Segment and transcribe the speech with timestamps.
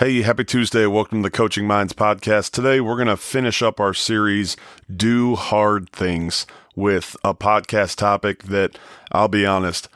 [0.00, 0.86] Hey, happy Tuesday.
[0.86, 2.52] Welcome to the Coaching Minds podcast.
[2.52, 4.56] Today, we're going to finish up our series,
[4.90, 8.78] Do Hard Things, with a podcast topic that
[9.12, 9.90] I'll be honest,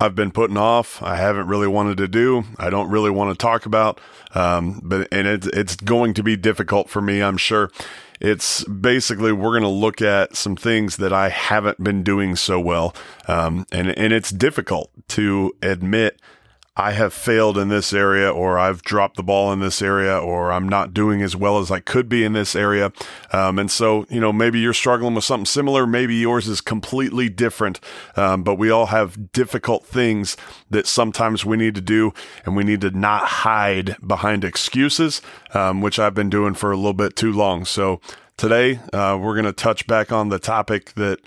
[0.00, 1.02] I've been putting off.
[1.02, 2.44] I haven't really wanted to do.
[2.56, 4.00] I don't really want to talk about.
[4.34, 7.70] Um, but, and it's, it's going to be difficult for me, I'm sure.
[8.18, 12.58] It's basically, we're going to look at some things that I haven't been doing so
[12.58, 12.96] well.
[13.28, 16.18] Um, and, and it's difficult to admit
[16.80, 20.50] I have failed in this area, or I've dropped the ball in this area, or
[20.50, 22.90] I'm not doing as well as I could be in this area.
[23.34, 25.86] Um, and so, you know, maybe you're struggling with something similar.
[25.86, 27.80] Maybe yours is completely different.
[28.16, 30.38] Um, but we all have difficult things
[30.70, 32.14] that sometimes we need to do,
[32.46, 35.20] and we need to not hide behind excuses,
[35.52, 37.66] um, which I've been doing for a little bit too long.
[37.66, 38.00] So
[38.38, 41.18] today, uh, we're going to touch back on the topic that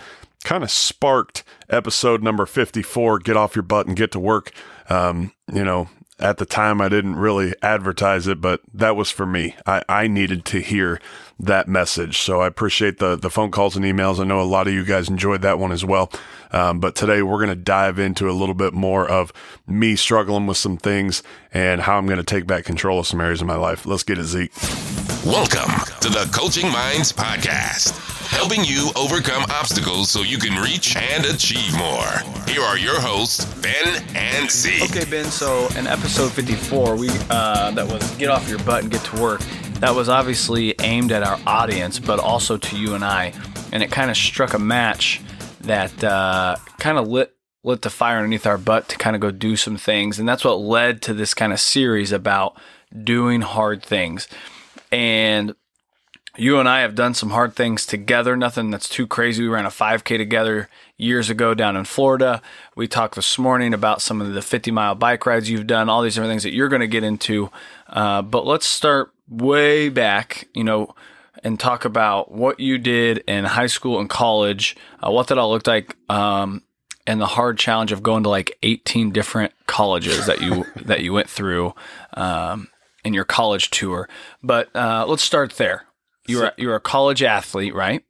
[0.44, 4.52] kind of sparked episode number 54 get off your butt and get to work
[4.90, 9.26] um, you know, at the time I didn't really advertise it, but that was for
[9.26, 9.56] me.
[9.66, 11.02] I, I needed to hear
[11.40, 12.20] that message.
[12.20, 14.20] So I appreciate the, the phone calls and emails.
[14.20, 16.12] I know a lot of you guys enjoyed that one as well.
[16.52, 19.34] Um, but today we're going to dive into a little bit more of
[19.68, 23.20] me struggling with some things and how I'm going to take back control of some
[23.20, 23.86] areas of my life.
[23.86, 25.03] Let's get it, Zeke.
[25.26, 25.72] Welcome
[26.02, 31.78] to the Coaching Minds Podcast helping you overcome obstacles so you can reach and achieve
[31.78, 32.44] more.
[32.46, 34.84] Here are your hosts, Ben and Zeke.
[34.84, 35.24] Okay, Ben.
[35.26, 39.22] So in episode 54, we uh, that was get off your butt and get to
[39.22, 39.40] work.
[39.80, 43.32] That was obviously aimed at our audience, but also to you and I,
[43.72, 45.22] and it kind of struck a match
[45.62, 49.32] that uh, kind of lit lit the fire underneath our butt to kind of go
[49.32, 52.58] do some things, and that's what led to this kind of series about
[53.04, 54.28] doing hard things.
[54.94, 55.56] And
[56.38, 59.42] you and I have done some hard things together, nothing that's too crazy.
[59.42, 62.44] We ran a 5K together years ago down in Florida.
[62.76, 66.04] We talked this morning about some of the 50 mile bike rides you've done, all
[66.04, 67.50] these different things that you're going to get into.
[67.88, 70.94] Uh, but let's start way back, you know,
[71.44, 75.50] and talk about what you did in high school and college, uh, what that all
[75.50, 75.98] looked like.
[76.08, 76.62] Um,
[77.08, 81.12] and the hard challenge of going to like 18 different colleges that you that you
[81.14, 81.74] went through
[82.14, 82.70] um,
[83.04, 84.08] in your college tour.
[84.42, 85.86] But uh, let's start there
[86.28, 88.04] you were you were a college athlete, right?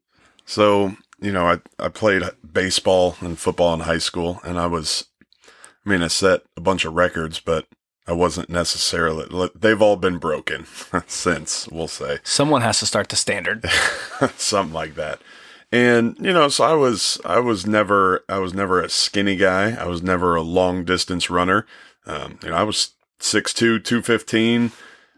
[0.46, 5.06] So you know, I I played baseball and football in high school, and I was,
[5.86, 7.68] I mean, I set a bunch of records, but
[8.08, 9.50] I wasn't necessarily.
[9.56, 10.66] They've all been broken
[11.08, 11.68] since.
[11.70, 13.66] We'll say someone has to start the standard,
[14.38, 15.22] something like that.
[15.72, 19.72] And you know, so I was I was never I was never a skinny guy.
[19.72, 21.66] I was never a long distance runner.
[22.06, 22.93] Um, you know, I was
[23.24, 24.72] 6'2", 215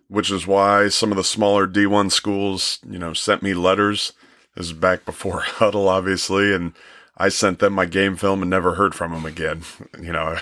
[0.07, 4.13] which is why some of the smaller D1 schools, you know, sent me letters.
[4.55, 6.73] This is back before Hudl, obviously, and
[7.17, 9.63] I sent them my game film and never heard from them again.
[10.01, 10.38] You know,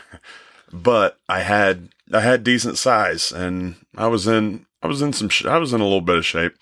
[0.72, 5.29] but I had I had decent size, and I was in I was in some
[5.47, 6.56] I was in a little bit of shape.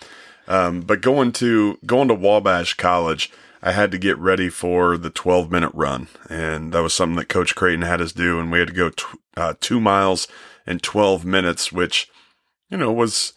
[0.47, 3.31] Um, but going to going to Wabash College,
[3.63, 7.29] I had to get ready for the 12 minute run, and that was something that
[7.29, 8.91] Coach Creighton had us do, and we had to go
[9.37, 10.27] uh, two miles
[10.65, 12.09] in 12 minutes, which
[12.71, 13.33] you know, was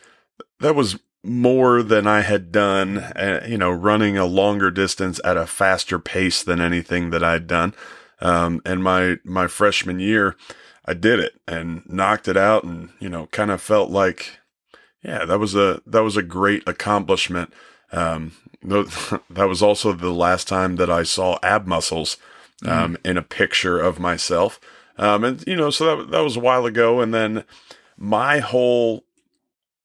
[0.60, 5.36] that was more than I had done, uh, you know, running a longer distance at
[5.36, 7.74] a faster pace than anything that I'd done.
[8.20, 10.36] Um, and my, my freshman year,
[10.84, 14.38] I did it and knocked it out and, you know, kind of felt like,
[15.02, 17.52] yeah, that was a, that was a great accomplishment.
[17.90, 22.18] Um, that was also the last time that I saw ab muscles,
[22.66, 23.06] um, mm.
[23.10, 24.60] in a picture of myself.
[24.96, 27.00] Um, and, you know, so that, that was a while ago.
[27.00, 27.44] And then
[27.96, 29.04] my whole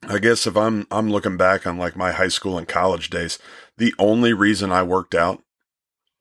[0.07, 3.37] I guess if I'm I'm looking back on like my high school and college days,
[3.77, 5.43] the only reason I worked out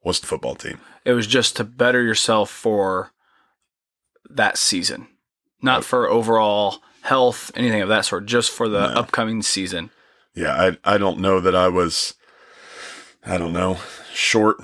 [0.03, 0.81] was the football team.
[1.05, 3.13] It was just to better yourself for
[4.29, 5.09] that season,
[5.63, 9.01] not for overall health, anything of that sort, just for the no.
[9.01, 9.91] upcoming season.
[10.35, 10.55] Yeah,
[10.85, 12.15] I I don't know that I was
[13.25, 13.79] I don't know,
[14.13, 14.59] short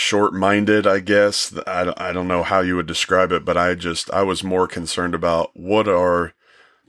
[0.00, 1.54] short minded, I guess.
[1.66, 4.66] I, I don't know how you would describe it, but I just I was more
[4.66, 6.32] concerned about what are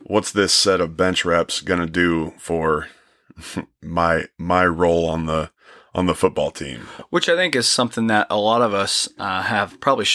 [0.04, 2.88] what's this set of bench reps going to do for
[3.82, 5.52] my my role on the
[5.94, 6.88] on the football team?
[7.10, 10.06] Which i think is something that a lot of us uh, have probably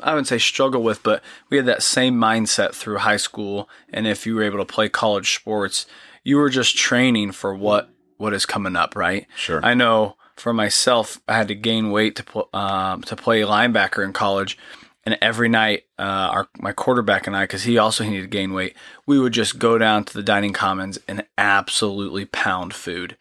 [0.00, 3.68] i wouldn't say struggle with but we had that same mindset through high school.
[3.92, 5.86] And if you were able to play college sports
[6.22, 9.26] you were just training for what what is coming up right?
[9.34, 9.60] Sure.
[9.64, 14.12] I know for myself i had to gain weight to, uh, to play linebacker in
[14.12, 14.56] college
[15.06, 18.52] and every night uh, our my quarterback and I, because he also needed to gain
[18.52, 23.16] weight, we would just go down to the dining commons and absolutely pound food.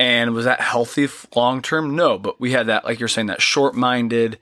[0.00, 1.94] And was that healthy long term?
[1.94, 4.38] No, but we had that, like you're saying, that short minded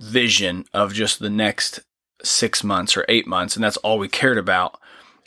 [0.00, 1.80] vision of just the next
[2.22, 4.78] six months or eight months, and that's all we cared about.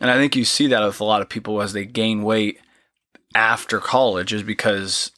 [0.02, 2.60] And I think you see that with a lot of people as they gain weight
[3.34, 5.12] after college is because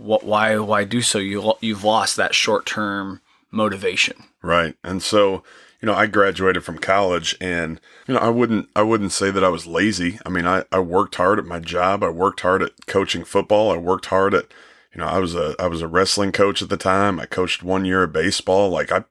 [0.00, 3.20] what why why do so you you've lost that short-term
[3.50, 4.24] motivation.
[4.42, 4.76] Right.
[4.82, 5.42] And so,
[5.80, 9.44] you know, I graduated from college and, you know, I wouldn't, I wouldn't say that
[9.44, 10.18] I was lazy.
[10.24, 12.02] I mean, I, I worked hard at my job.
[12.02, 13.72] I worked hard at coaching football.
[13.72, 14.46] I worked hard at,
[14.94, 17.18] you know, I was a, I was a wrestling coach at the time.
[17.18, 18.70] I coached one year of baseball.
[18.70, 19.04] Like I,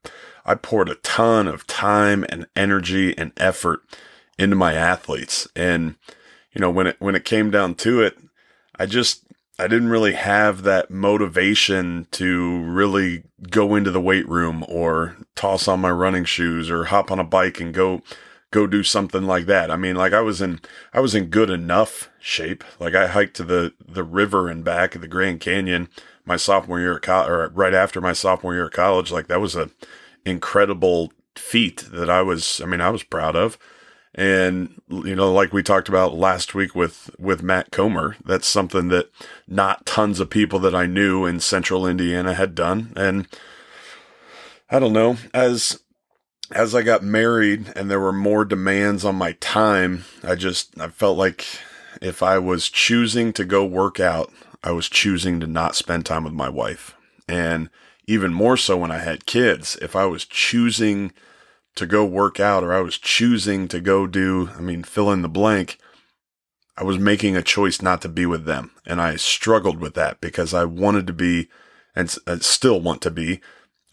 [0.46, 3.82] I poured a ton of time and energy and effort
[4.38, 5.48] into my athletes.
[5.56, 5.96] And,
[6.54, 8.18] you know, when it, when it came down to it,
[8.78, 9.26] I just,
[9.60, 15.68] I didn't really have that motivation to really go into the weight room or toss
[15.68, 18.02] on my running shoes or hop on a bike and go
[18.52, 19.70] go do something like that.
[19.70, 20.62] I mean, like I was in
[20.94, 22.64] I was in good enough shape.
[22.80, 25.90] Like I hiked to the the river and back of the Grand Canyon
[26.26, 29.12] my sophomore year at college, or right after my sophomore year at college.
[29.12, 29.70] Like that was a
[30.26, 32.62] incredible feat that I was.
[32.62, 33.58] I mean, I was proud of.
[34.16, 38.88] And you know, like we talked about last week with with Matt Comer, that's something
[38.90, 39.12] that
[39.48, 42.92] not tons of people that I knew in Central Indiana had done.
[42.96, 43.28] And
[44.70, 45.80] I don't know, as
[46.52, 50.88] as I got married and there were more demands on my time, I just I
[50.88, 51.46] felt like
[52.02, 54.32] if I was choosing to go work out,
[54.64, 56.96] I was choosing to not spend time with my wife.
[57.28, 57.70] And
[58.08, 61.12] even more so when I had kids, if I was choosing
[61.80, 65.22] to go work out or I was choosing to go do, I mean, fill in
[65.22, 65.78] the blank,
[66.78, 68.72] I was making a choice not to be with them.
[68.86, 71.50] And I struggled with that because I wanted to be
[71.96, 73.42] and uh, still want to be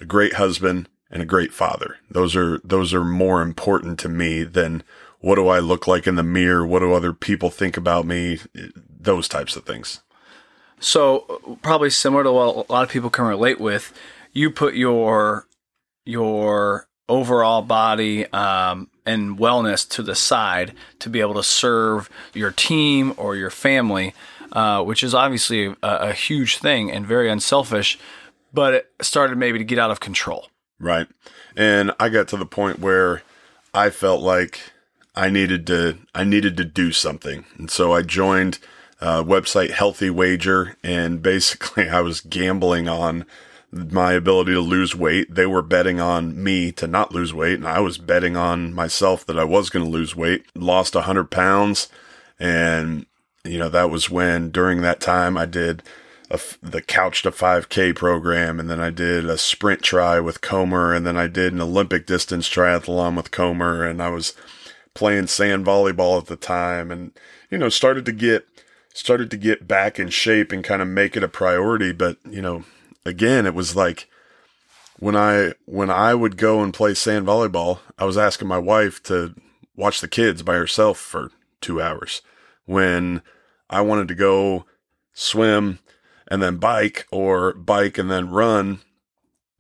[0.01, 1.97] a great husband and a great father.
[2.11, 4.83] Those are, those are more important to me than
[5.21, 6.67] what do I look like in the mirror?
[6.67, 8.41] What do other people think about me?
[8.57, 8.69] Uh,
[9.01, 10.01] those types of things.
[10.79, 13.93] So probably similar to what a lot of people can relate with,
[14.33, 15.47] you put your
[16.05, 22.51] your overall body um, and wellness to the side to be able to serve your
[22.51, 24.15] team or your family,
[24.53, 27.99] uh, which is obviously a, a, huge thing and very unselfish,
[28.53, 30.49] but it started maybe to get out of control.
[30.79, 31.07] Right.
[31.57, 33.23] And I got to the point where
[33.73, 34.73] I felt like
[35.15, 37.45] I needed to I needed to do something.
[37.57, 38.59] And so I joined
[39.01, 43.25] uh, website Healthy Wager and basically I was gambling on
[43.77, 45.35] my ability to lose weight.
[45.35, 49.25] They were betting on me to not lose weight, and I was betting on myself
[49.27, 50.45] that I was going to lose weight.
[50.55, 51.89] Lost 100 pounds,
[52.39, 53.07] and
[53.45, 55.83] you know that was when during that time I did
[56.31, 60.93] a, the Couch to 5K program, and then I did a sprint tri with Comer,
[60.93, 64.35] and then I did an Olympic distance triathlon with Comer, and I was
[64.95, 67.13] playing sand volleyball at the time, and
[67.51, 68.47] you know started to get
[68.93, 71.93] started to get back in shape and kind of make it a priority.
[71.93, 72.65] But you know
[73.07, 74.09] again, it was like
[74.99, 79.03] when I when I would go and play sand volleyball, I was asking my wife
[79.05, 79.35] to
[79.75, 81.31] watch the kids by herself for
[81.61, 82.23] two hours.
[82.65, 83.23] When
[83.71, 84.67] I wanted to go
[85.13, 85.79] swim
[86.29, 88.81] and then bike or bike and then run,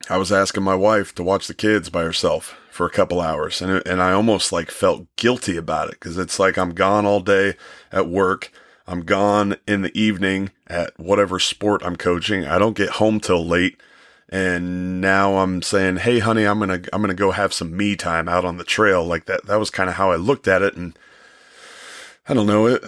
[0.08, 3.62] I was asking my wife to watch the kids by herself for a couple hours.
[3.62, 7.06] And, it, and I almost like felt guilty about it because it's like I'm gone
[7.06, 7.54] all day
[7.92, 8.52] at work.
[8.86, 12.44] I'm gone in the evening at whatever sport I'm coaching.
[12.44, 13.80] I don't get home till late.
[14.28, 17.76] And now I'm saying, Hey, honey, I'm going to, I'm going to go have some
[17.76, 19.46] me time out on the trail like that.
[19.46, 20.74] That was kind of how I looked at it.
[20.76, 20.96] And
[22.28, 22.84] I don't know it,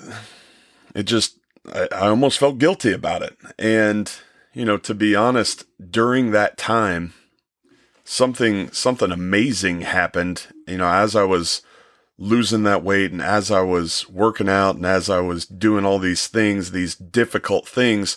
[0.95, 1.39] it just,
[1.73, 3.37] I, I almost felt guilty about it.
[3.59, 4.11] And,
[4.53, 7.15] you know, to be honest, during that time,
[8.05, 11.63] something, something amazing happened, you know, as I was,
[12.19, 15.99] losing that weight and as I was working out and as I was doing all
[15.99, 18.17] these things, these difficult things,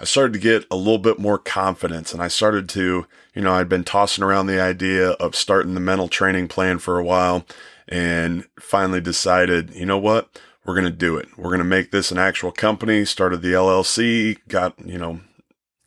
[0.00, 3.52] I started to get a little bit more confidence and I started to, you know,
[3.52, 7.44] I'd been tossing around the idea of starting the mental training plan for a while
[7.86, 10.40] and finally decided, you know what?
[10.64, 11.28] We're going to do it.
[11.36, 15.20] We're going to make this an actual company, started the LLC, got, you know,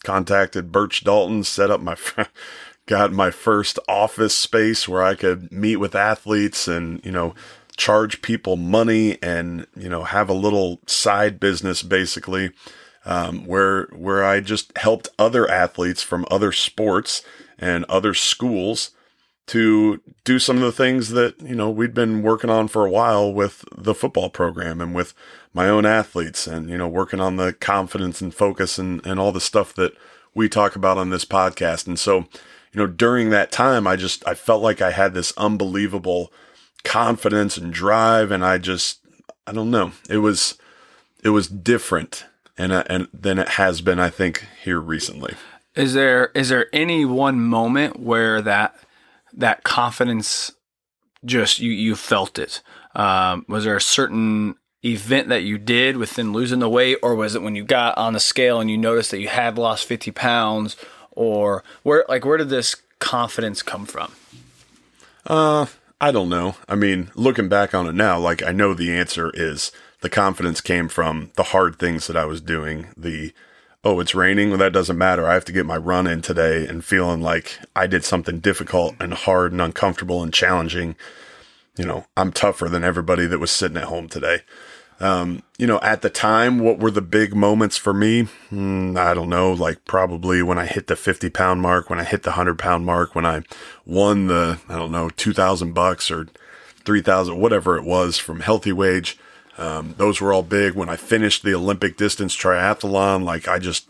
[0.03, 1.95] contacted Birch Dalton, set up my
[2.91, 7.33] got my first office space where I could meet with athletes and, you know,
[7.77, 12.51] charge people money and, you know, have a little side business basically,
[13.05, 17.23] um, where, where I just helped other athletes from other sports
[17.57, 18.91] and other schools
[19.47, 22.91] to do some of the things that, you know, we'd been working on for a
[22.91, 25.13] while with the football program and with
[25.53, 29.31] my own athletes and, you know, working on the confidence and focus and, and all
[29.31, 29.93] the stuff that
[30.35, 31.87] we talk about on this podcast.
[31.87, 32.25] And so,
[32.73, 36.31] you know, during that time, I just, I felt like I had this unbelievable
[36.83, 38.31] confidence and drive.
[38.31, 38.99] And I just,
[39.45, 40.57] I don't know, it was,
[41.23, 42.25] it was different.
[42.57, 45.35] And, uh, and than it has been, I think, here recently.
[45.75, 48.75] Is there, is there any one moment where that,
[49.33, 50.51] that confidence
[51.25, 52.61] just, you, you felt it?
[52.93, 57.35] Um, was there a certain event that you did within losing the weight, or was
[57.35, 60.11] it when you got on the scale and you noticed that you had lost 50
[60.11, 60.75] pounds,
[61.11, 64.13] or where like where did this confidence come from?
[65.25, 65.67] Uh,
[65.99, 66.55] I don't know.
[66.67, 70.61] I mean, looking back on it now, like I know the answer is the confidence
[70.61, 72.87] came from the hard things that I was doing.
[72.97, 73.33] The
[73.83, 74.49] oh, it's raining.
[74.49, 75.27] Well, that doesn't matter.
[75.27, 78.95] I have to get my run in today, and feeling like I did something difficult
[78.99, 80.95] and hard and uncomfortable and challenging.
[81.77, 84.41] You know, I'm tougher than everybody that was sitting at home today.
[85.01, 88.27] Um, you know, at the time, what were the big moments for me?
[88.51, 89.51] Mm, I don't know.
[89.51, 92.85] Like probably when I hit the 50 pound mark, when I hit the 100 pound
[92.85, 93.41] mark, when I
[93.83, 96.27] won the, I don't know, 2000 bucks or
[96.85, 99.17] 3000, whatever it was from Healthy Wage.
[99.57, 100.75] Um, those were all big.
[100.75, 103.89] When I finished the Olympic distance triathlon, like I just,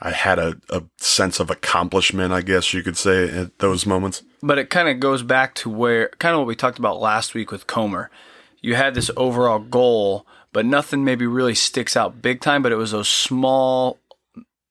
[0.00, 4.22] I had a, a sense of accomplishment, I guess you could say, at those moments.
[4.42, 7.34] But it kind of goes back to where, kind of what we talked about last
[7.34, 8.10] week with Comer
[8.60, 12.76] you had this overall goal, but nothing maybe really sticks out big time, but it
[12.76, 13.98] was those small,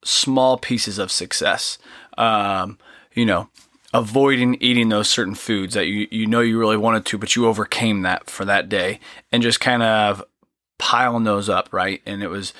[0.03, 1.77] small pieces of success.
[2.17, 2.77] Um,
[3.13, 3.49] you know,
[3.93, 7.47] avoiding eating those certain foods that you, you know you really wanted to, but you
[7.47, 8.99] overcame that for that day
[9.31, 10.23] and just kind of
[10.77, 12.01] piling those up, right?
[12.05, 12.53] And it was,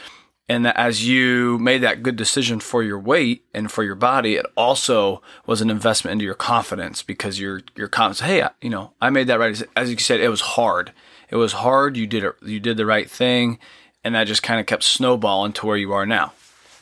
[0.48, 4.46] and as you made that good decision for your weight and for your body, it
[4.58, 8.22] also was an investment into your confidence because your your confidence.
[8.22, 9.62] Hey, you know, I made that right.
[9.76, 10.92] As you said, it was hard
[11.30, 11.98] it was hard.
[11.98, 12.36] You did it.
[12.42, 13.60] You did the right thing,
[14.04, 16.34] and that just kind of kept snowballing to where you are now.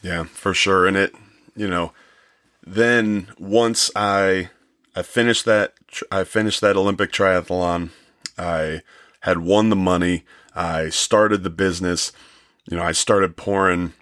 [0.01, 0.87] Yeah, for sure.
[0.87, 1.13] And it,
[1.55, 1.91] you know,
[2.65, 4.49] then once I
[4.95, 5.73] I finished that
[6.11, 7.89] I finished that Olympic triathlon,
[8.37, 8.81] I
[9.21, 10.23] had won the money.
[10.55, 12.11] I started the business.
[12.69, 13.93] You know, I started pouring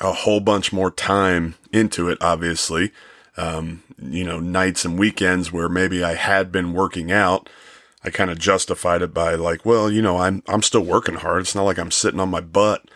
[0.00, 2.18] a whole bunch more time into it.
[2.20, 2.92] Obviously,
[3.36, 7.48] um, you know, nights and weekends where maybe I had been working out
[8.02, 11.42] I kind of justified it by like, well, you know, I'm I'm still working hard.
[11.42, 12.90] It's not like I'm sitting on my butt,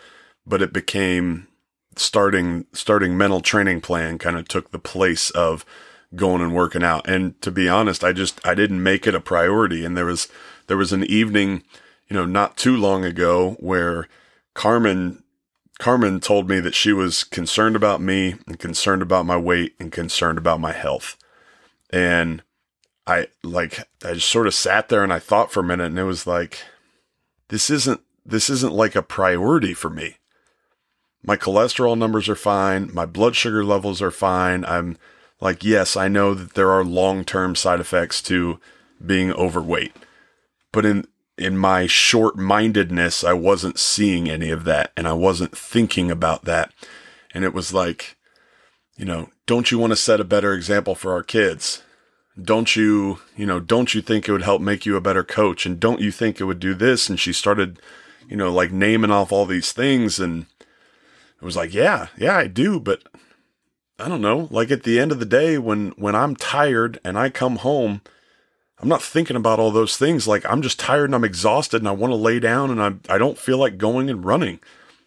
[0.45, 1.47] but it became
[1.95, 5.65] starting starting mental training plan kind of took the place of
[6.15, 7.07] going and working out.
[7.07, 9.85] And to be honest, I just I didn't make it a priority.
[9.85, 10.27] And there was
[10.67, 11.63] there was an evening,
[12.07, 14.07] you know, not too long ago where
[14.53, 15.23] Carmen
[15.77, 19.91] Carmen told me that she was concerned about me and concerned about my weight and
[19.91, 21.17] concerned about my health.
[21.91, 22.41] And
[23.07, 25.99] I like I just sort of sat there and I thought for a minute and
[25.99, 26.59] it was like
[27.49, 30.17] this isn't this isn't like a priority for me.
[31.23, 34.65] My cholesterol numbers are fine, my blood sugar levels are fine.
[34.65, 34.97] I'm
[35.39, 38.59] like yes, I know that there are long-term side effects to
[39.05, 39.95] being overweight.
[40.71, 41.07] But in
[41.37, 46.71] in my short-mindedness, I wasn't seeing any of that and I wasn't thinking about that.
[47.33, 48.15] And it was like,
[48.95, 51.83] you know, don't you want to set a better example for our kids?
[52.41, 55.65] Don't you, you know, don't you think it would help make you a better coach?
[55.65, 57.09] And don't you think it would do this?
[57.09, 57.79] And she started,
[58.27, 60.19] you know, like naming off all these things.
[60.19, 60.45] And
[61.41, 62.79] it was like, yeah, yeah, I do.
[62.79, 63.03] But
[63.97, 64.49] I don't know.
[64.51, 68.01] Like at the end of the day, when, when I'm tired and I come home,
[68.79, 70.27] I'm not thinking about all those things.
[70.27, 73.13] Like I'm just tired and I'm exhausted and I want to lay down and I,
[73.13, 74.59] I don't feel like going and running.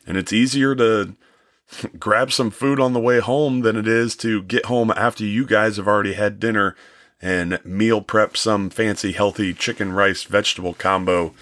[0.06, 1.14] And it's easier to
[1.98, 5.44] grab some food on the way home than it is to get home after you
[5.44, 6.74] guys have already had dinner
[7.20, 11.34] and meal prep some fancy healthy chicken rice vegetable combo.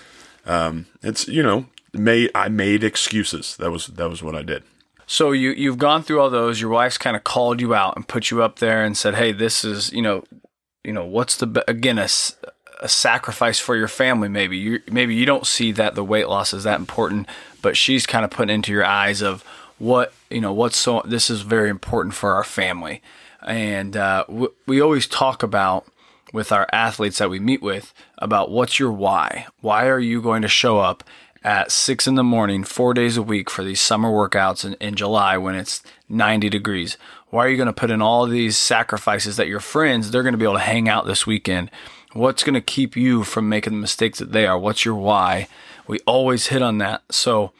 [0.44, 3.56] Um, it's you know made I made excuses.
[3.56, 4.62] That was that was what I did.
[5.06, 6.60] So you you've gone through all those.
[6.60, 9.32] Your wife's kind of called you out and put you up there and said, "Hey,
[9.32, 10.24] this is you know,
[10.84, 12.08] you know, what's the again a,
[12.80, 14.28] a sacrifice for your family?
[14.28, 17.28] Maybe you maybe you don't see that the weight loss is that important,
[17.62, 19.44] but she's kind of putting into your eyes of
[19.78, 23.02] what you know what's so this is very important for our family
[23.46, 25.86] and uh, w- we always talk about
[26.32, 29.46] with our athletes that we meet with about what's your why?
[29.60, 31.04] Why are you going to show up
[31.44, 34.96] at six in the morning, four days a week for these summer workouts in, in
[34.96, 36.98] July when it's 90 degrees?
[37.30, 40.32] Why are you going to put in all these sacrifices that your friends, they're going
[40.32, 41.70] to be able to hang out this weekend?
[42.12, 44.58] What's going to keep you from making the mistakes that they are?
[44.58, 45.48] What's your why?
[45.86, 47.02] We always hit on that.
[47.10, 47.52] So,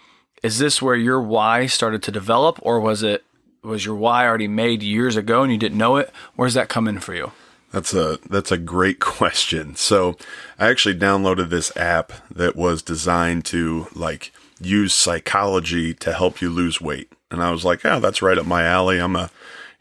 [0.43, 3.25] is this where your why started to develop, or was it
[3.67, 6.11] was your why already made years ago and you didn't know it?
[6.35, 7.33] Where's that come in for you?
[7.73, 9.77] That's a that's a great question.
[9.77, 10.17] So,
[10.59, 16.49] I actually downloaded this app that was designed to like use psychology to help you
[16.49, 17.13] lose weight.
[17.31, 18.99] And I was like, "Oh, that's right up my alley.
[18.99, 19.31] I'm a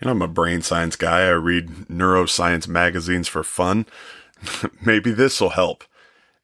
[0.01, 1.22] you know, I'm a brain science guy.
[1.22, 3.86] I read neuroscience magazines for fun.
[4.86, 5.84] Maybe this will help."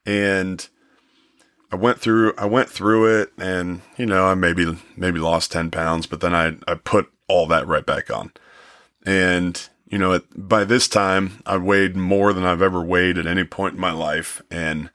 [0.05, 0.67] And
[1.71, 5.71] I went through I went through it and you know, I maybe maybe lost 10
[5.71, 8.31] pounds, but then I I put all that right back on.
[9.05, 13.43] And, you know, by this time, I weighed more than I've ever weighed at any
[13.43, 14.41] point in my life.
[14.51, 14.89] And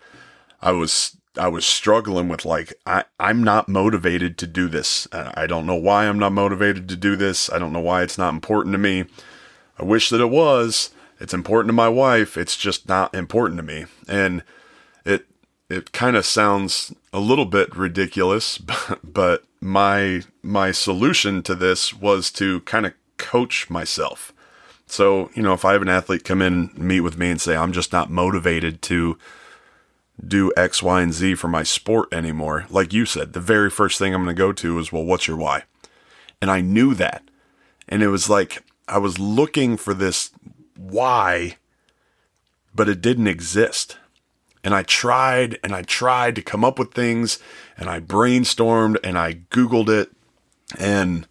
[0.60, 5.06] I was I was struggling with like I I'm not motivated to do this.
[5.12, 7.50] I don't know why I'm not motivated to do this.
[7.50, 9.04] I don't know why it's not important to me.
[9.78, 10.90] I wish that it was.
[11.20, 12.36] It's important to my wife.
[12.36, 13.86] It's just not important to me.
[14.08, 14.42] And
[15.04, 15.26] it
[15.68, 21.92] it kind of sounds a little bit ridiculous, but, but my my solution to this
[21.92, 24.32] was to kind of coach myself.
[24.86, 27.56] So, you know, if I have an athlete come in meet with me and say,
[27.56, 29.18] I'm just not motivated to
[30.24, 33.98] do X, Y, and Z for my sport anymore, like you said, the very first
[33.98, 35.64] thing I'm going to go to is, well, what's your why?
[36.40, 37.22] And I knew that.
[37.88, 40.30] And it was like I was looking for this
[40.76, 41.56] why,
[42.74, 43.98] but it didn't exist.
[44.62, 47.38] And I tried and I tried to come up with things
[47.76, 50.10] and I brainstormed and I Googled it
[50.78, 51.26] and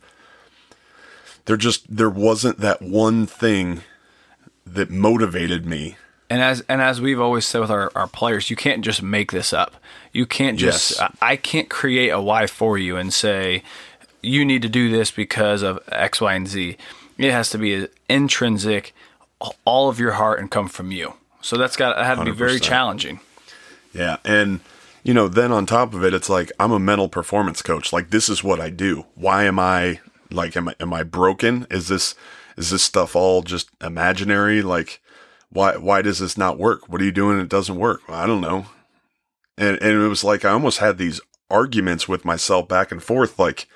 [1.45, 3.81] there just there wasn't that one thing
[4.65, 5.97] that motivated me
[6.29, 9.31] and as and as we've always said with our, our players, you can't just make
[9.31, 9.75] this up.
[10.11, 11.11] You can't just Yes.
[11.21, 13.61] I can't create a why for you and say
[14.21, 16.77] you need to do this because of X, Y, and Z.
[17.17, 18.93] It has to be intrinsic,
[19.63, 21.13] all of your heart, and come from you.
[21.41, 22.63] So that's got that had to be very 100%.
[22.63, 23.19] challenging.
[23.93, 24.17] Yeah.
[24.25, 24.61] And,
[25.05, 27.93] you know, then on top of it, it's like I'm a mental performance coach.
[27.93, 29.05] Like, this is what I do.
[29.13, 30.00] Why am I
[30.31, 31.67] like, am I, am I broken?
[31.69, 32.15] Is this,
[32.57, 34.63] is this stuff all just imaginary?
[34.63, 35.00] Like,
[35.50, 36.89] why, why does this not work?
[36.89, 37.39] What are you doing?
[37.39, 38.01] It doesn't work.
[38.09, 38.65] I don't know.
[39.59, 41.21] And, and it was like, I almost had these
[41.51, 43.38] arguments with myself back and forth.
[43.38, 43.67] Like,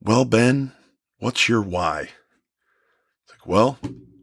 [0.00, 0.70] well, Ben,
[1.18, 2.10] what's your why?
[3.22, 3.80] It's like, well,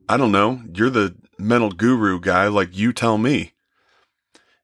[0.08, 0.62] I don't know.
[0.74, 2.48] You're the mental guru guy.
[2.48, 3.52] Like, you tell me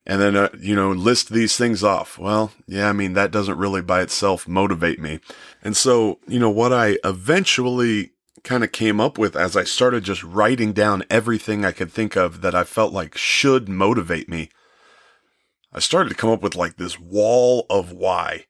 [0.07, 2.17] and then uh, you know list these things off.
[2.17, 5.19] Well yeah i mean that doesn't really by itself motivate me.
[5.61, 10.05] And so you know what i eventually kind of came up with as i started
[10.05, 14.49] just writing down everything i could think of that i felt like should motivate me
[15.73, 18.45] i started to come up with like this wall of why.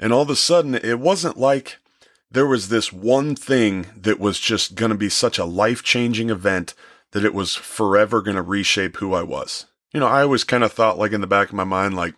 [0.00, 1.78] And all of a sudden it wasn't like
[2.30, 6.74] there was this one thing that was just going to be such a life-changing event
[7.12, 10.64] that it was forever going to reshape who i was you know, I always kind
[10.64, 12.14] of thought, like in the back of my mind, like,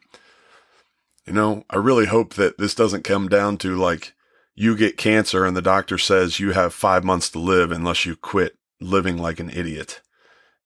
[1.27, 4.15] you know, I really hope that this doesn't come down to like
[4.55, 8.17] you get cancer and the doctor says you have five months to live unless you
[8.17, 10.01] quit living like an idiot.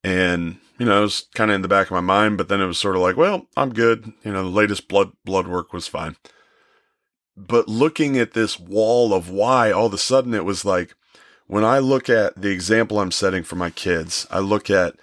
[0.03, 2.61] And, you know, it was kind of in the back of my mind, but then
[2.61, 4.13] it was sort of like, well, I'm good.
[4.23, 6.15] You know, the latest blood, blood work was fine.
[7.35, 10.95] But looking at this wall of why, all of a sudden it was like,
[11.47, 14.95] when I look at the example I'm setting for my kids, I look at,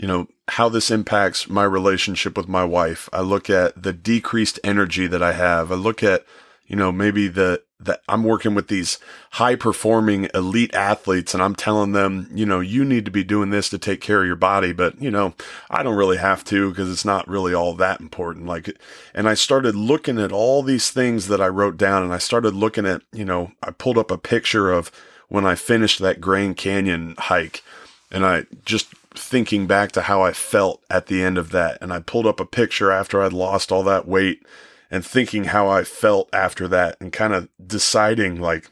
[0.00, 3.10] you know, how this impacts my relationship with my wife.
[3.12, 5.70] I look at the decreased energy that I have.
[5.70, 6.24] I look at,
[6.66, 8.98] you know, maybe the, that I'm working with these
[9.32, 13.50] high performing elite athletes and I'm telling them, you know, you need to be doing
[13.50, 14.72] this to take care of your body.
[14.72, 15.34] But, you know,
[15.68, 18.46] I don't really have to because it's not really all that important.
[18.46, 18.74] Like,
[19.14, 22.54] and I started looking at all these things that I wrote down and I started
[22.54, 24.90] looking at, you know, I pulled up a picture of
[25.28, 27.62] when I finished that Grand Canyon hike
[28.10, 31.78] and I just thinking back to how I felt at the end of that.
[31.80, 34.44] And I pulled up a picture after I'd lost all that weight
[34.90, 38.68] and thinking how I felt after that and kind of deciding like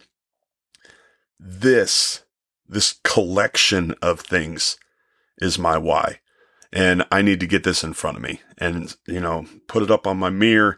[1.38, 2.22] this,
[2.68, 4.76] this collection of things
[5.40, 6.20] is my why.
[6.72, 9.90] And I need to get this in front of me and, you know, put it
[9.90, 10.76] up on my mirror,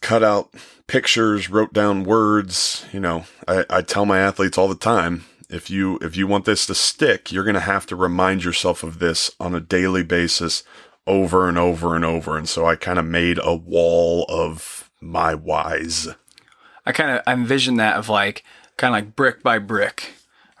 [0.00, 0.52] cut out
[0.86, 2.84] pictures, wrote down words.
[2.92, 6.44] You know, I, I tell my athletes all the time, if you if you want
[6.44, 10.02] this to stick, you're going to have to remind yourself of this on a daily
[10.02, 10.62] basis
[11.06, 12.36] over and over and over.
[12.36, 16.08] And so I kind of made a wall of my whys.
[16.84, 18.44] I kind of envision that of like
[18.76, 20.14] kind of like brick by brick,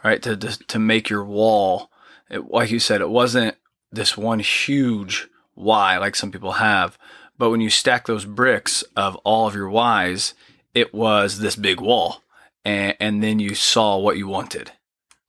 [0.04, 0.22] right?
[0.22, 1.90] To to, to make your wall.
[2.30, 3.56] It, like you said, it wasn't
[3.92, 6.98] this one huge why like some people have,
[7.38, 10.34] but when you stack those bricks of all of your whys,
[10.74, 12.22] it was this big wall,
[12.66, 14.72] and and then you saw what you wanted.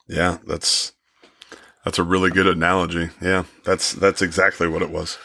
[0.08, 0.94] Yeah, that's
[1.86, 3.10] that's a really good analogy.
[3.22, 5.18] Yeah, that's that's exactly what it was.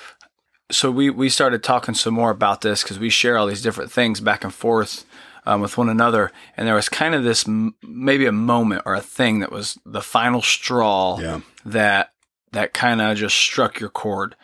[0.71, 3.91] so we we started talking some more about this because we share all these different
[3.93, 5.05] things back and forth
[5.47, 8.95] um, with one another, and there was kind of this m- maybe a moment or
[8.95, 11.41] a thing that was the final straw Yeah.
[11.65, 12.13] that
[12.53, 14.37] that kind of just struck your chord.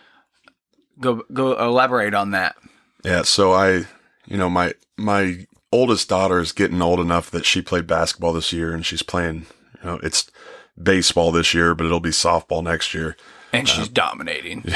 [1.01, 2.57] Go go elaborate on that.
[3.05, 3.85] Yeah, so I,
[4.27, 8.53] you know, my my oldest daughter is getting old enough that she played basketball this
[8.53, 9.47] year and she's playing,
[9.83, 10.31] you know, it's
[10.81, 13.17] baseball this year, but it'll be softball next year.
[13.53, 14.63] And she's dominating.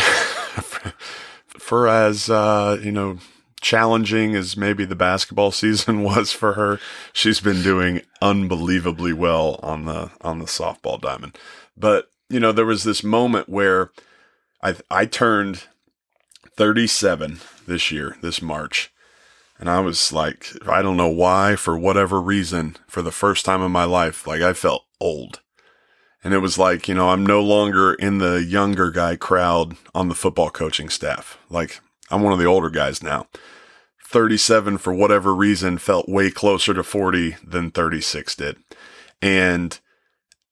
[1.46, 3.18] For as uh, you know,
[3.62, 6.78] challenging as maybe the basketball season was for her,
[7.14, 11.38] she's been doing unbelievably well on the on the softball diamond.
[11.76, 13.90] But, you know, there was this moment where
[14.62, 15.64] I I turned
[16.56, 18.91] 37 this year, this March.
[19.62, 23.62] And I was like, I don't know why, for whatever reason, for the first time
[23.62, 25.40] in my life, like I felt old.
[26.24, 30.08] And it was like, you know, I'm no longer in the younger guy crowd on
[30.08, 31.38] the football coaching staff.
[31.48, 31.78] Like,
[32.10, 33.28] I'm one of the older guys now.
[34.04, 38.56] 37, for whatever reason, felt way closer to 40 than 36 did.
[39.22, 39.78] And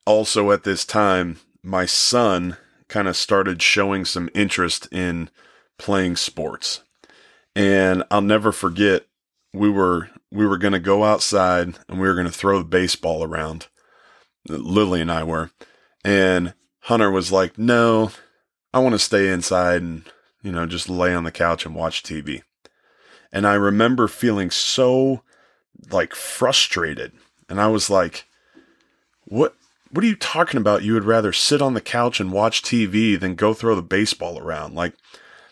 [0.06, 5.30] also at this time, my son kind of started showing some interest in
[5.78, 6.84] playing sports.
[7.54, 9.06] And I'll never forget
[9.52, 12.64] we were we were going to go outside and we were going to throw the
[12.64, 13.66] baseball around.
[14.48, 15.50] Lily and I were.
[16.04, 18.12] And Hunter was like, "No,
[18.72, 20.04] I want to stay inside and,
[20.42, 22.42] you know, just lay on the couch and watch TV."
[23.32, 25.22] And I remember feeling so
[25.90, 27.12] like frustrated.
[27.48, 28.26] And I was like,
[29.24, 29.56] "What
[29.90, 30.82] what are you talking about?
[30.82, 34.38] You would rather sit on the couch and watch TV than go throw the baseball
[34.38, 34.74] around.
[34.74, 34.94] Like,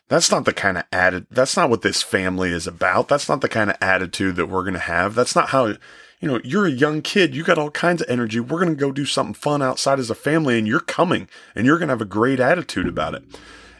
[0.08, 3.08] that's not the kind of added, that's not what this family is about.
[3.08, 5.14] That's not the kind of attitude that we're going to have.
[5.14, 5.76] That's not how, you
[6.22, 7.34] know, you're a young kid.
[7.34, 8.40] You got all kinds of energy.
[8.40, 11.66] We're going to go do something fun outside as a family and you're coming and
[11.66, 13.22] you're going to have a great attitude about it.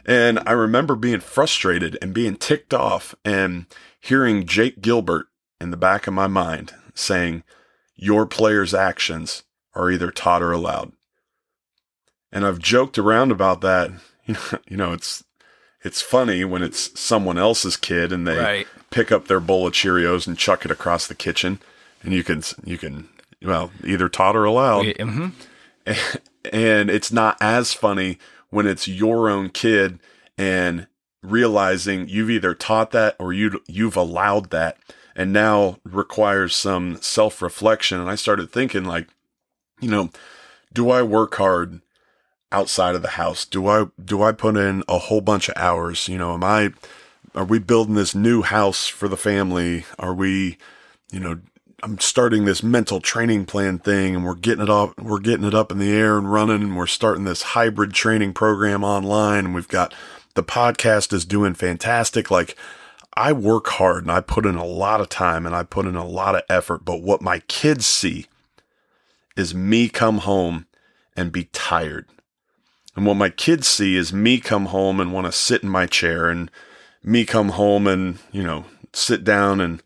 [0.05, 3.65] And I remember being frustrated and being ticked off and
[3.99, 5.27] hearing Jake Gilbert
[5.59, 7.43] in the back of my mind saying,
[7.95, 10.93] Your player's actions are either taught or allowed.
[12.31, 13.91] And I've joked around about that.
[14.25, 15.23] You know, you know, it's
[15.81, 18.67] it's funny when it's someone else's kid and they Right.
[18.89, 21.59] pick up their bowl of Cheerios and chuck it across the kitchen,
[22.03, 23.07] and you can you can
[23.41, 24.95] well either taught or allowed.
[24.97, 25.27] hmm
[26.51, 28.17] and it's not as funny
[28.49, 29.99] when it's your own kid
[30.37, 30.87] and
[31.21, 34.77] realizing you've either taught that or you you've allowed that
[35.15, 39.07] and now requires some self-reflection and I started thinking like
[39.81, 40.09] you know
[40.73, 41.81] do I work hard
[42.51, 46.07] outside of the house do I do I put in a whole bunch of hours?
[46.07, 46.73] You know am I
[47.35, 49.85] are we building this new house for the family?
[49.97, 50.57] Are we
[51.11, 51.39] you know
[51.81, 55.53] I'm starting this mental training plan thing and we're getting it up we're getting it
[55.53, 59.55] up in the air and running and we're starting this hybrid training program online and
[59.55, 59.93] we've got
[60.35, 62.31] the podcast is doing fantastic.
[62.31, 62.55] Like
[63.13, 65.95] I work hard and I put in a lot of time and I put in
[65.95, 68.25] a lot of effort but what my kids see
[69.37, 70.65] is me come home
[71.15, 72.07] and be tired
[72.99, 75.85] and what my kids see is me come home and want to sit in my
[75.85, 76.51] chair and
[77.01, 79.81] me come home and you know sit down and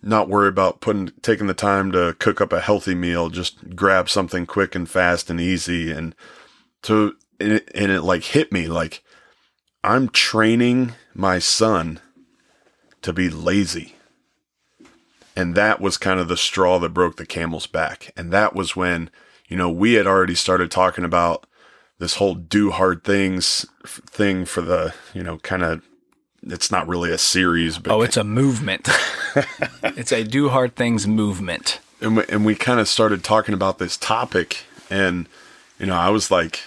[0.00, 4.08] not worry about putting taking the time to cook up a healthy meal just grab
[4.08, 5.92] something quick and fast and easy.
[5.92, 6.14] And
[6.84, 9.04] to and it, and it like hit me like
[9.82, 12.00] i'm training my son
[13.02, 13.96] to be lazy.
[15.36, 18.10] And that was kind of the straw that broke the camel's back.
[18.16, 19.10] And that was when
[19.48, 21.46] you know we had already started talking about
[21.98, 25.82] this whole do hard things f- thing for the you know kind of
[26.42, 28.88] it's not really a series but Oh, it's a movement.
[29.82, 31.80] it's a do hard things movement.
[32.00, 35.26] and we, and we kind of started talking about this topic and
[35.78, 36.60] you know I was like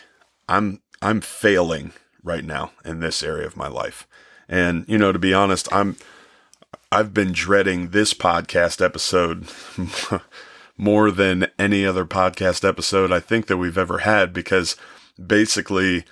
[0.49, 1.91] I'm I'm failing
[2.23, 4.07] right now in this area of my life
[4.49, 5.97] and you know to be honest I'm
[6.91, 9.45] I've been dreading this podcast episode
[10.77, 14.75] more than any other podcast episode I think that we've ever had because
[15.25, 16.05] basically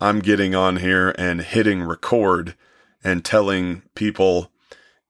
[0.00, 2.54] I'm getting on here and hitting record
[3.02, 4.50] and telling people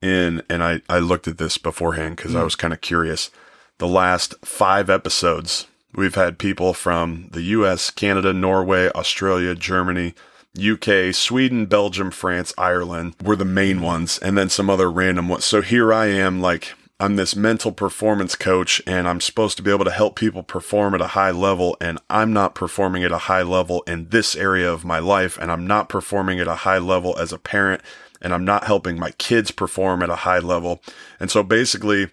[0.03, 2.45] in and I, I looked at this beforehand because I hmm.
[2.45, 3.31] was kind of curious.
[3.79, 10.15] The last five episodes, we've had people from the US, Canada, Norway, Australia, Germany,
[10.59, 15.45] UK, Sweden, Belgium, France, Ireland were the main ones, and then some other random ones.
[15.45, 19.71] So here I am, like, I'm this mental performance coach, and I'm supposed to be
[19.71, 23.19] able to help people perform at a high level, and I'm not performing at a
[23.19, 26.79] high level in this area of my life, and I'm not performing at a high
[26.79, 27.83] level as a parent,
[28.23, 30.81] and I'm not helping my kids perform at a high level.
[31.21, 32.09] And so basically,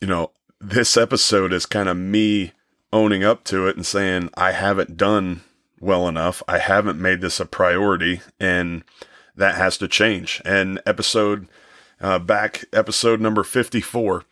[0.00, 2.52] you know, this episode is kind of me
[2.92, 5.42] owning up to it and saying, I haven't done
[5.80, 6.44] well enough.
[6.46, 8.84] I haven't made this a priority, and
[9.34, 10.40] that has to change.
[10.44, 11.48] And episode,
[12.04, 14.24] uh, back episode number 54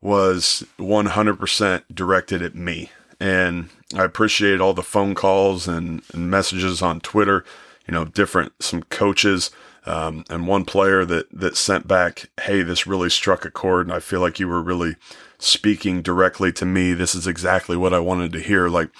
[0.00, 2.90] was 100% directed at me.
[3.20, 7.44] And I appreciate all the phone calls and, and messages on Twitter,
[7.86, 9.52] you know, different, some coaches,
[9.86, 13.86] um, and one player that, that sent back, Hey, this really struck a chord.
[13.86, 14.96] And I feel like you were really
[15.38, 16.92] speaking directly to me.
[16.92, 18.68] This is exactly what I wanted to hear.
[18.68, 18.90] Like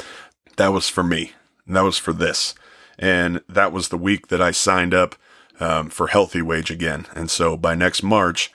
[0.59, 1.33] that was for me.
[1.67, 2.55] That was for this.
[3.01, 5.17] And that was the week that I signed up
[5.63, 7.07] um, for healthy wage again.
[7.15, 8.53] And so by next March,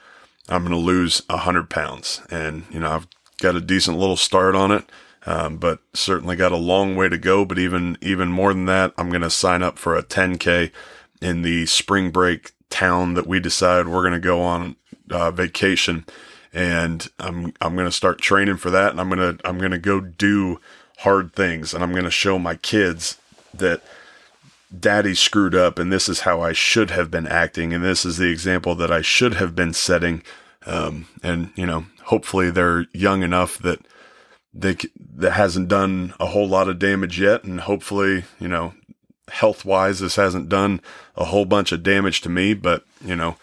[0.48, 2.20] I'm going to lose 100 pounds.
[2.30, 3.06] And, you know, I've
[3.40, 4.84] got a decent little start on it,
[5.24, 7.46] um, but certainly got a long way to go.
[7.46, 10.70] But even, even more than that, I'm going to sign up for a 10K
[11.22, 14.76] in the spring break town that we decided we're going to go on
[15.10, 16.04] uh, vacation.
[16.52, 18.90] And I'm, I'm going to start training for that.
[18.90, 20.60] And I'm to, I'm going to go do
[20.98, 21.72] hard things.
[21.72, 23.18] And I'm going to show my kids
[23.54, 23.82] that
[24.76, 27.72] daddy screwed up and this is how I should have been acting.
[27.72, 30.22] And this is the example that I should have been setting.
[30.66, 33.80] Um, and you know, hopefully they're young enough that
[34.52, 34.76] they
[35.16, 38.74] that hasn't done a whole lot of damage yet, and hopefully, you know,
[39.28, 40.80] health wise, this hasn't done
[41.16, 42.54] a whole bunch of damage to me.
[42.54, 43.36] But you know,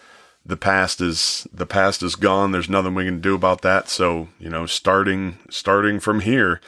[0.46, 2.52] the past is the past is gone.
[2.52, 3.90] There's nothing we can do about that.
[3.90, 6.62] So you know, starting starting from here.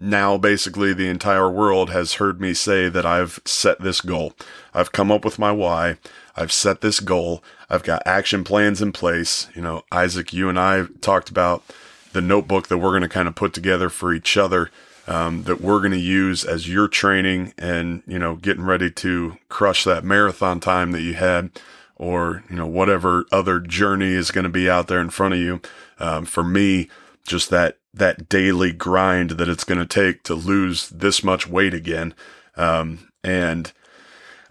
[0.00, 4.32] Now, basically, the entire world has heard me say that I've set this goal.
[4.72, 5.96] I've come up with my why.
[6.36, 7.42] I've set this goal.
[7.68, 9.48] I've got action plans in place.
[9.54, 11.64] You know, Isaac, you and I talked about
[12.12, 14.70] the notebook that we're going to kind of put together for each other
[15.08, 19.36] um, that we're going to use as your training and you know getting ready to
[19.48, 21.50] crush that marathon time that you had
[21.96, 25.40] or you know whatever other journey is going to be out there in front of
[25.40, 25.60] you
[25.98, 26.88] um, for me
[27.26, 31.74] just that that daily grind that it's going to take to lose this much weight
[31.74, 32.14] again
[32.56, 33.72] um, and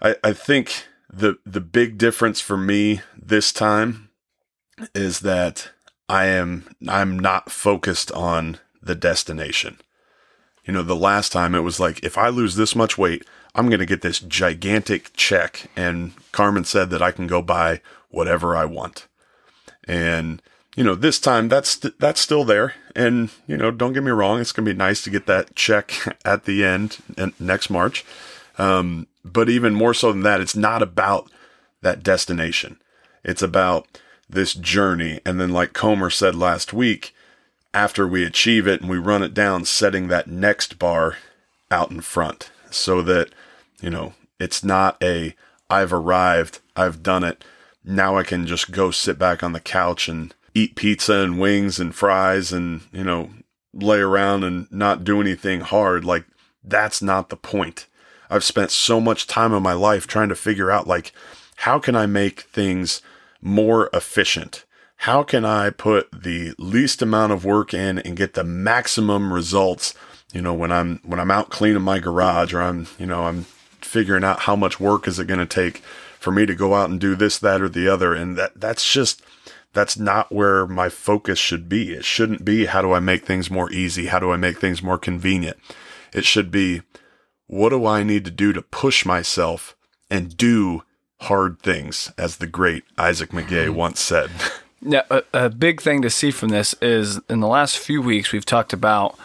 [0.00, 4.10] I, I think the the big difference for me this time
[4.94, 5.70] is that
[6.08, 9.78] I am I'm not focused on the destination.
[10.64, 13.68] You know, the last time it was like if I lose this much weight, I'm
[13.68, 17.80] going to get this gigantic check and Carmen said that I can go buy
[18.10, 19.06] whatever I want.
[19.86, 20.42] And
[20.78, 24.40] you know, this time that's that's still there and you know, don't get me wrong,
[24.40, 25.92] it's going to be nice to get that check
[26.24, 28.04] at the end and next March.
[28.58, 31.28] Um, but even more so than that, it's not about
[31.82, 32.78] that destination.
[33.24, 33.88] It's about
[34.30, 35.18] this journey.
[35.26, 37.12] And then, like Comer said last week,
[37.74, 41.16] after we achieve it and we run it down, setting that next bar
[41.72, 43.30] out in front so that,
[43.80, 45.34] you know, it's not a,
[45.68, 47.44] I've arrived, I've done it.
[47.84, 51.78] Now I can just go sit back on the couch and eat pizza and wings
[51.78, 53.30] and fries and, you know,
[53.72, 56.04] lay around and not do anything hard.
[56.04, 56.24] Like,
[56.64, 57.86] that's not the point.
[58.30, 61.12] I've spent so much time in my life trying to figure out, like,
[61.56, 63.02] how can I make things
[63.40, 64.64] more efficient?
[65.02, 69.94] How can I put the least amount of work in and get the maximum results?
[70.32, 73.44] You know, when I'm when I'm out cleaning my garage or I'm, you know, I'm
[73.80, 75.78] figuring out how much work is it going to take
[76.18, 78.12] for me to go out and do this, that, or the other.
[78.12, 79.22] And that that's just
[79.72, 81.92] that's not where my focus should be.
[81.92, 84.06] It shouldn't be how do I make things more easy?
[84.06, 85.58] How do I make things more convenient?
[86.12, 86.82] It should be
[87.46, 89.76] what do I need to do to push myself
[90.10, 90.82] and do
[91.22, 94.30] hard things, as the great Isaac McGay once said.
[94.80, 98.30] Yeah, a, a, big thing to see from this is in the last few weeks
[98.30, 99.18] we've talked about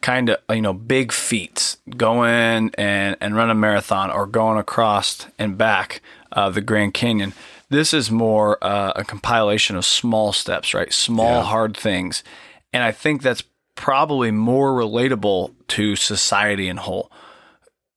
[0.00, 5.26] kind of you know big feats, going and and run a marathon or going across
[5.38, 6.00] and back
[6.32, 7.34] uh, the Grand Canyon.
[7.70, 10.92] This is more uh, a compilation of small steps, right?
[10.92, 11.42] Small yeah.
[11.42, 12.22] hard things,
[12.72, 17.10] and I think that's probably more relatable to society in whole.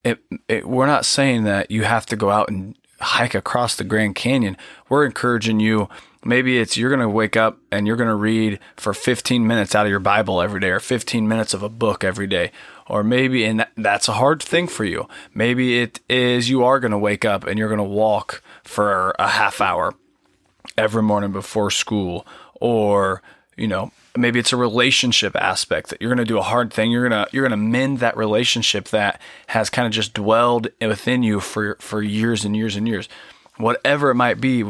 [0.03, 3.84] It, it, we're not saying that you have to go out and hike across the
[3.84, 4.58] Grand Canyon,
[4.89, 5.89] we're encouraging you.
[6.28, 9.74] Maybe it's you're going to wake up and you're going to read for 15 minutes
[9.74, 12.52] out of your Bible every day or 15 minutes of a book every day.
[12.88, 15.08] Or maybe, and that's a hard thing for you.
[15.34, 19.16] Maybe it is you are going to wake up and you're going to walk for
[19.18, 19.96] a half hour
[20.78, 22.28] every morning before school.
[22.60, 23.22] Or,
[23.56, 26.92] you know, maybe it's a relationship aspect that you're going to do a hard thing
[26.92, 30.68] you're going to you're going to mend that relationship that has kind of just dwelled
[30.82, 33.08] within you for for years and years and years
[33.58, 34.66] whatever it might be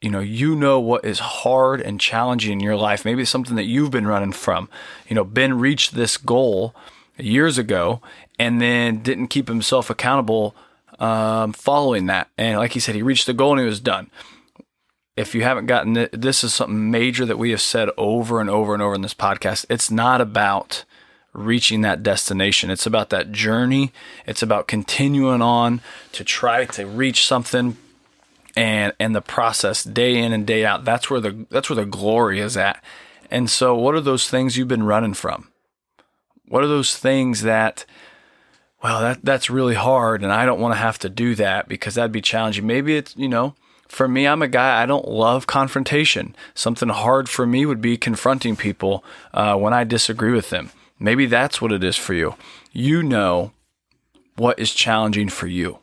[0.00, 3.56] you know you know what is hard and challenging in your life maybe it's something
[3.56, 4.68] that you've been running from
[5.08, 6.74] you know ben reached this goal
[7.18, 8.00] years ago
[8.38, 10.54] and then didn't keep himself accountable
[10.98, 14.10] um, following that and like he said he reached the goal and he was done
[15.16, 18.48] if you haven't gotten it, this is something major that we have said over and
[18.48, 19.66] over and over in this podcast.
[19.68, 20.84] It's not about
[21.32, 22.70] reaching that destination.
[22.70, 23.92] It's about that journey.
[24.26, 25.80] It's about continuing on
[26.12, 27.76] to try to reach something
[28.56, 30.84] and and the process day in and day out.
[30.84, 32.82] That's where the that's where the glory is at.
[33.30, 35.48] And so what are those things you've been running from?
[36.48, 37.84] What are those things that
[38.82, 41.94] well, that that's really hard and I don't want to have to do that because
[41.94, 42.66] that'd be challenging.
[42.66, 43.54] Maybe it's, you know,
[43.88, 46.36] for me, I'm a guy, I don't love confrontation.
[46.54, 50.70] Something hard for me would be confronting people uh, when I disagree with them.
[50.98, 52.36] Maybe that's what it is for you.
[52.72, 53.52] You know
[54.36, 55.79] what is challenging for you.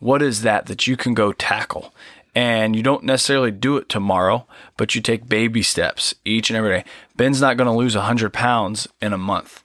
[0.00, 1.94] What is that that you can go tackle?
[2.34, 6.70] And you don't necessarily do it tomorrow, but you take baby steps each and every
[6.70, 6.84] day.
[7.16, 9.62] Ben's not going to lose 100 pounds in a month,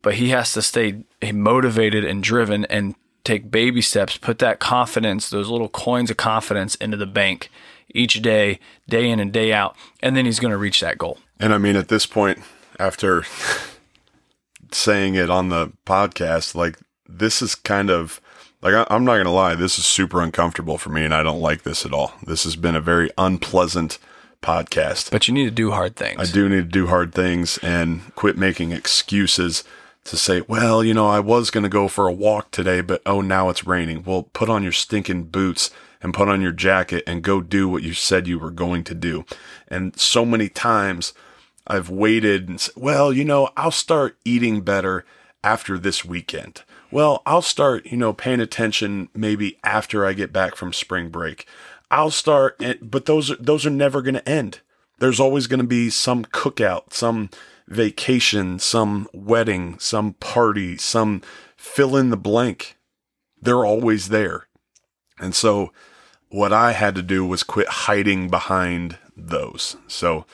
[0.00, 2.94] but he has to stay eh, motivated and driven and
[3.24, 7.50] take baby steps, put that confidence, those little coins of confidence into the bank
[7.92, 11.18] each day, day in and day out, and then he's going to reach that goal.
[11.38, 12.38] And I mean, at this point,
[12.78, 13.24] after
[14.72, 18.20] saying it on the podcast, like this is kind of
[18.62, 21.40] like I, am not gonna lie, this is super uncomfortable for me, and I don't
[21.40, 22.14] like this at all.
[22.26, 23.98] This has been a very unpleasant
[24.42, 25.10] podcast.
[25.10, 26.18] But you need to do hard things.
[26.18, 29.64] I do need to do hard things and quit making excuses
[30.04, 33.02] to say, well, you know, I was going to go for a walk today, but
[33.04, 34.02] oh, now it's raining.
[34.02, 35.70] Well, put on your stinking boots
[36.02, 38.94] and put on your jacket and go do what you said you were going to
[38.94, 39.24] do.
[39.68, 41.12] And so many times
[41.66, 45.04] I've waited and said, well, you know, I'll start eating better
[45.44, 46.62] after this weekend.
[46.92, 51.46] Well, I'll start, you know, paying attention maybe after I get back from spring break.
[51.90, 54.60] I'll start, eh, but those are, those are never going to end.
[54.98, 57.30] There's always going to be some cookout, some
[57.68, 61.22] vacation, some wedding, some party, some
[61.56, 62.76] fill in the blank.
[63.40, 64.48] They're always there.
[65.18, 65.72] And so
[66.28, 69.76] what I had to do was quit hiding behind those.
[69.86, 70.26] So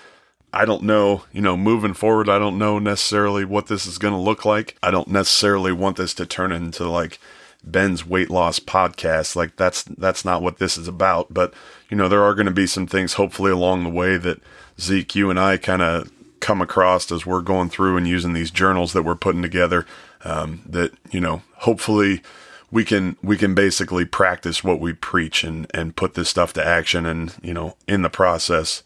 [0.57, 4.14] I don't know, you know, moving forward, I don't know necessarily what this is going
[4.14, 4.75] to look like.
[4.83, 7.19] I don't necessarily want this to turn into like
[7.62, 9.37] Ben's weight loss podcast.
[9.37, 11.35] Like that's that's not what this is about.
[11.35, 11.53] But
[11.90, 14.40] you know, there are going to be some things hopefully along the way that
[14.81, 18.51] Zeke, you and I kind of come across as we're going through and using these
[18.51, 19.85] journals that we're putting together.
[20.25, 22.23] Um, that you know, hopefully
[22.71, 26.66] we can we can basically practice what we preach and and put this stuff to
[26.66, 28.83] action and you know in the process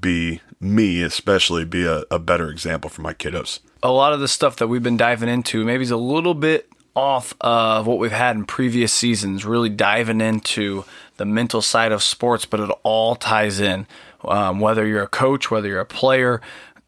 [0.00, 4.28] be me especially be a, a better example for my kiddos a lot of the
[4.28, 8.12] stuff that we've been diving into maybe is a little bit off of what we've
[8.12, 10.84] had in previous seasons really diving into
[11.16, 13.86] the mental side of sports but it all ties in
[14.24, 16.40] um, whether you're a coach whether you're a player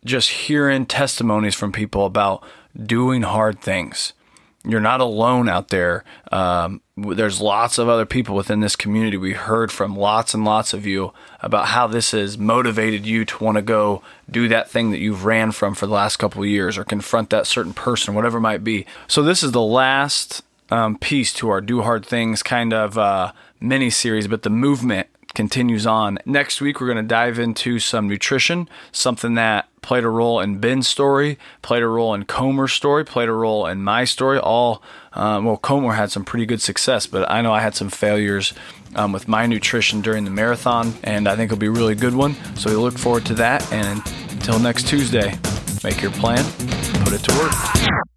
[0.05, 2.45] just hearing testimonies from people about
[2.81, 4.13] doing hard things.
[4.67, 6.05] You're not alone out there.
[6.33, 9.17] Um, there's lots of other people within this community.
[9.17, 13.45] We heard from lots and lots of you about how this has motivated you to
[13.45, 16.49] want to go do that thing that you've ran from for the last couple of
[16.49, 18.87] years or confront that certain person, whatever it might be.
[19.07, 23.33] So, this is the last um, piece to our Do Hard Things kind of uh,
[23.61, 26.19] mini series, but the movement continues on.
[26.25, 30.59] Next week, we're going to dive into some nutrition, something that played a role in
[30.59, 34.39] Ben's story, played a role in Comer's story, played a role in my story.
[34.39, 37.91] All, um, well, Comer had some pretty good success, but I know I had some
[37.91, 38.55] failures
[38.95, 42.15] um, with my nutrition during the marathon, and I think it'll be a really good
[42.15, 42.35] one.
[42.57, 43.71] So we look forward to that.
[43.73, 45.39] And until next Tuesday,
[45.83, 46.45] make your plan,
[47.05, 48.14] put it to work.